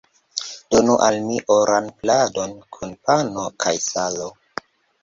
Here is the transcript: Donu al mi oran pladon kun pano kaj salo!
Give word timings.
Donu 0.75 0.95
al 1.07 1.17
mi 1.27 1.37
oran 1.57 1.91
pladon 2.01 2.57
kun 2.79 2.99
pano 3.05 3.47
kaj 3.67 3.77
salo! 3.93 4.37